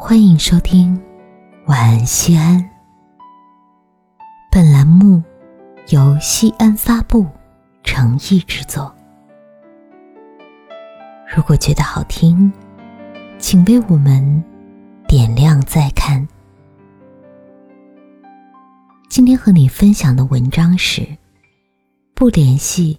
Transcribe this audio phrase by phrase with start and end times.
[0.00, 0.96] 欢迎收听
[1.66, 2.56] 《晚安西安》。
[4.48, 5.20] 本栏目
[5.88, 7.26] 由西安发布
[7.82, 8.94] 诚意制作。
[11.26, 12.50] 如果觉得好听，
[13.40, 14.42] 请为我们
[15.08, 16.26] 点亮再看。
[19.10, 21.04] 今天和你分享的文章是：
[22.14, 22.96] 不联系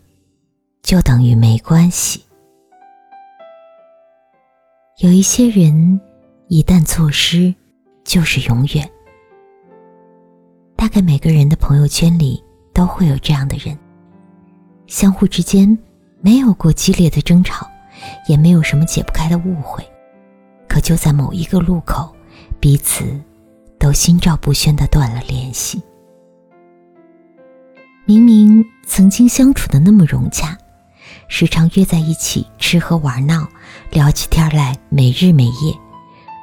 [0.84, 2.26] 就等于没关系。
[4.98, 5.98] 有一些人。
[6.52, 7.54] 一旦错失，
[8.04, 8.90] 就是永远。
[10.76, 13.78] 大概每个人的朋友圈里都会有这样的人，
[14.88, 15.78] 相互之间
[16.22, 17.70] 没有过激烈的争吵，
[18.28, 19.88] 也没有什么解不开的误会，
[20.68, 22.12] 可就在某一个路口，
[22.60, 23.06] 彼此
[23.78, 25.80] 都心照不宣的断了联系。
[28.06, 30.58] 明明曾经相处的那么融洽，
[31.28, 33.48] 时常约在一起吃喝玩闹，
[33.92, 35.80] 聊起天来没日没夜。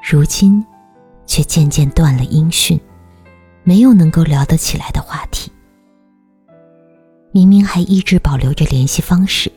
[0.08, 0.64] 如今，
[1.26, 2.80] 却渐渐断了音讯，
[3.64, 5.50] 没有能够聊得起来的话题。
[7.32, 9.50] 明明还一直保留着联系方式，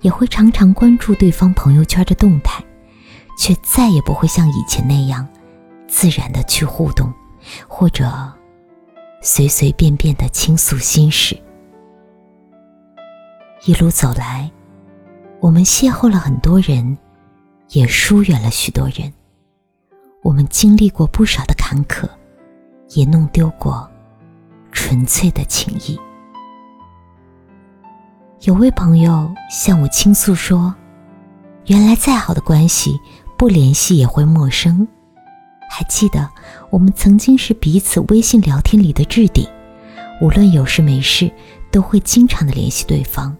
[0.00, 2.64] 也会常常关注对方朋友圈的动态，
[3.36, 5.28] 却再也不会像以前那样
[5.86, 7.12] 自然的去互动，
[7.68, 8.10] 或者
[9.20, 11.38] 随随便便的倾诉心事。
[13.66, 14.50] 一路走来，
[15.38, 16.96] 我们邂逅了很多人，
[17.72, 19.12] 也疏远了许多人。
[20.22, 22.08] 我们经历过不少的坎坷，
[22.90, 23.90] 也弄丢过
[24.70, 25.98] 纯粹的情谊。
[28.42, 30.72] 有位朋友向我倾诉说
[31.66, 32.96] ：“原来再好的关系，
[33.36, 34.86] 不联系也会陌生。
[35.68, 36.28] 还记得
[36.70, 39.44] 我们曾经是彼此微信聊天里的置顶，
[40.20, 41.28] 无论有事没事，
[41.72, 43.36] 都会经常的联系对方。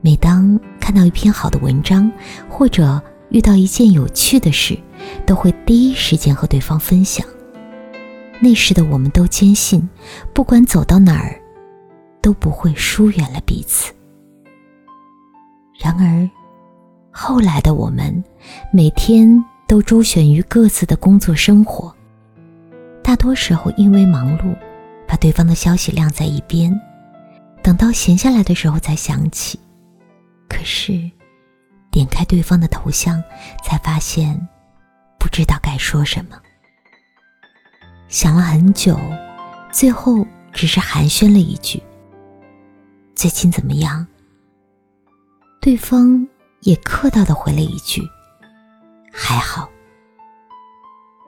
[0.00, 2.10] 每当看到一篇好的文章，
[2.48, 3.02] 或者……”
[3.34, 4.78] 遇到一件有趣的事，
[5.26, 7.26] 都会第一时间和对方分享。
[8.40, 9.88] 那时的我们都坚信，
[10.32, 11.42] 不管走到哪儿，
[12.22, 13.92] 都不会疏远了彼此。
[15.80, 16.30] 然而，
[17.10, 18.22] 后来的我们，
[18.72, 21.92] 每天都周旋于各自的工作生活，
[23.02, 24.54] 大多时候因为忙碌，
[25.08, 26.72] 把对方的消息晾在一边，
[27.64, 29.58] 等到闲下来的时候才想起。
[30.48, 31.10] 可是。
[31.94, 33.22] 点开对方的头像，
[33.62, 34.36] 才发现
[35.16, 36.36] 不知道该说什么。
[38.08, 38.98] 想了很久，
[39.70, 41.80] 最后只是寒暄了一句
[43.14, 44.04] ：“最近怎么样？”
[45.62, 46.26] 对方
[46.62, 48.02] 也客套的回了一句
[49.14, 49.70] ：“还好。”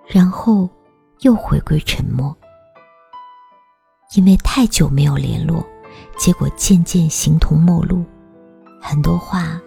[0.05, 0.69] 然后
[1.21, 2.37] 又回归沉默。
[4.17, 5.65] 因为太久没有联络，
[6.19, 8.05] 结果渐渐形同陌路，
[8.83, 9.61] 很多话。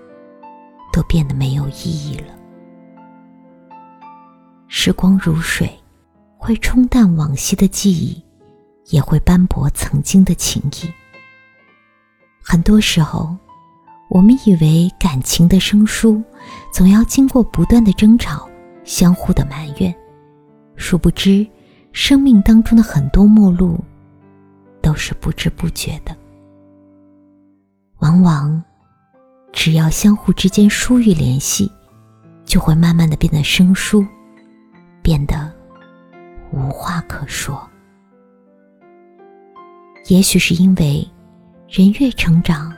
[1.00, 2.36] 都变得没有意义了。
[4.68, 5.72] 时光如水，
[6.38, 8.22] 会冲淡往昔的记忆，
[8.88, 10.92] 也会斑驳曾经的情谊。
[12.44, 13.34] 很多时候，
[14.10, 16.22] 我们以为感情的生疏，
[16.74, 18.50] 总要经过不断的争吵、
[18.84, 19.96] 相互的埋怨，
[20.76, 21.48] 殊不知，
[21.94, 23.80] 生命当中的很多陌路，
[24.82, 26.14] 都是不知不觉的，
[28.00, 28.62] 往往。
[29.52, 31.72] 只要相互之间疏于联系，
[32.46, 34.06] 就会慢慢的变得生疏，
[35.02, 35.52] 变得
[36.52, 37.68] 无话可说。
[40.08, 41.08] 也许是因为
[41.68, 42.74] 人越成长，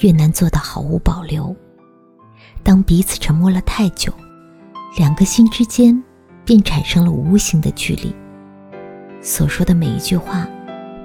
[0.00, 1.54] 越难做到毫无保留。
[2.62, 4.12] 当彼此沉默了太久，
[4.96, 6.02] 两个心之间
[6.44, 8.14] 便产生了无形的距离。
[9.20, 10.46] 所说的每一句话，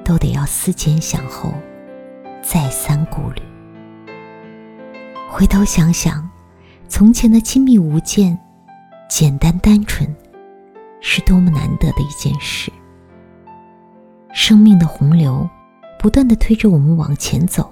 [0.03, 1.53] 都得要思前想后，
[2.41, 3.41] 再三顾虑。
[5.37, 6.25] 回头想想，
[6.87, 8.39] 从前的亲密无间、
[9.09, 10.09] 简单单纯，
[11.01, 12.71] 是多么难得的一件事。
[14.33, 15.45] 生命的洪流
[15.99, 17.69] 不断的推着我们往前走，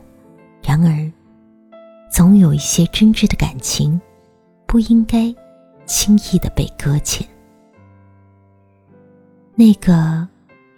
[0.61, 1.09] 然而，
[2.11, 3.97] 总有一些真挚的感情，
[4.65, 5.33] 不应该
[5.85, 7.25] 轻易的被搁浅。
[9.55, 10.27] 那个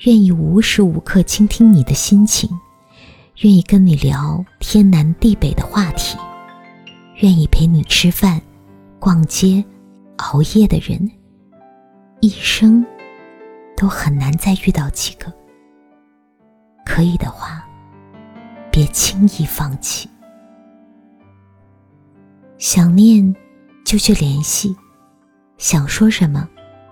[0.02, 2.48] 愿意无时无刻倾听你的心情，
[3.42, 6.16] 愿意跟你聊天南地北的话题。
[7.18, 8.42] 愿意陪你吃饭、
[9.00, 9.64] 逛街、
[10.18, 11.10] 熬夜的人，
[12.20, 12.86] 一生
[13.78, 15.32] 都很难再遇到几个。
[16.86, 17.66] 可以的话，
[18.70, 20.10] 别轻易放弃。
[22.58, 23.34] 想念
[23.86, 24.76] 就去联系，
[25.58, 26.48] 想说什么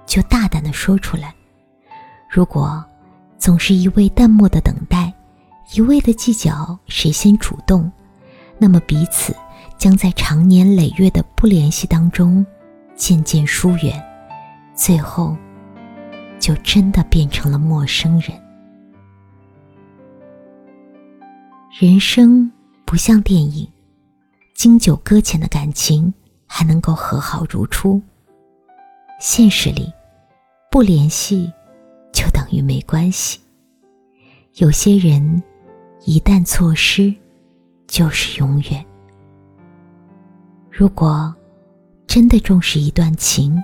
[0.06, 1.36] 就大胆的说出来。
[2.30, 2.84] 如果
[3.38, 5.14] 总是一味淡漠的等待，
[5.74, 7.92] 一味的计较谁先主动，
[8.58, 9.36] 那么彼此。
[9.78, 12.46] 将在长年累月的不联系当中
[12.96, 14.02] 渐渐疏远，
[14.74, 15.36] 最后
[16.40, 18.32] 就真的变成了陌生人。
[21.80, 22.50] 人生
[22.86, 23.68] 不像电影，
[24.54, 26.14] 经久搁浅的感情
[26.46, 28.02] 还能够和好如初。
[29.20, 29.92] 现实里，
[30.70, 31.52] 不联系
[32.14, 33.40] 就等于没关系。
[34.56, 35.42] 有些人
[36.06, 37.14] 一旦错失，
[37.88, 38.86] 就是永远。
[40.76, 41.32] 如果
[42.08, 43.56] 真的重视一段情，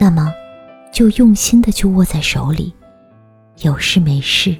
[0.00, 0.32] 那么
[0.90, 2.74] 就用心的去握在手里，
[3.58, 4.56] 有事没事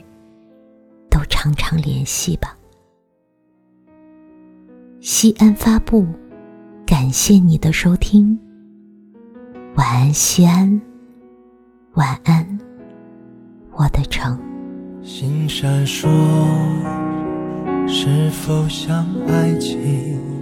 [1.09, 2.55] 都常常联系吧。
[5.00, 6.06] 西安发布，
[6.85, 8.38] 感谢你的收听。
[9.76, 10.79] 晚安，西安。
[11.94, 12.59] 晚安，
[13.73, 14.38] 我的城。
[15.03, 16.06] 星闪烁，
[17.88, 20.40] 是否像爱情？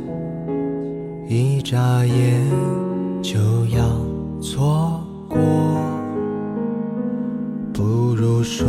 [1.30, 2.40] 一眨眼
[3.20, 3.82] 就要
[4.40, 5.38] 错过，
[7.70, 8.66] 不如说，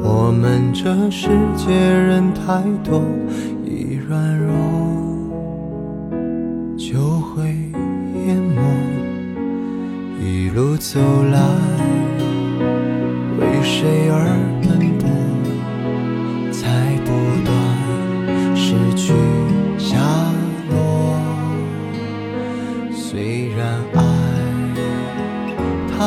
[0.00, 3.02] 我们这世界人太多，
[3.64, 4.54] 一软弱
[6.78, 7.48] 就会
[8.24, 8.62] 淹没。
[10.24, 11.00] 一路走
[11.32, 11.40] 来，
[13.40, 14.14] 为谁而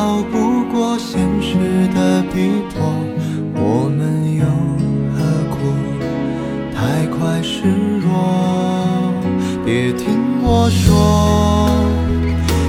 [0.04, 1.56] 逃不过现实
[1.94, 2.84] 的逼迫，
[3.54, 4.44] 我们又
[5.16, 5.16] 何
[5.48, 5.56] 苦
[6.74, 7.64] 太快示
[8.02, 8.12] 弱？
[9.64, 11.70] 别听我说，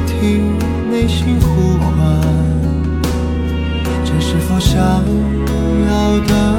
[0.07, 0.57] 听
[0.89, 1.93] 内心呼唤，
[4.05, 4.79] 这是否想
[5.89, 6.54] 要的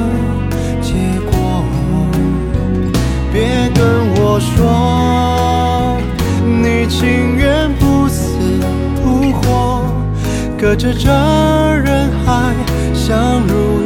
[10.67, 11.09] 隔着这
[11.77, 12.53] 人海
[12.93, 13.76] 相濡。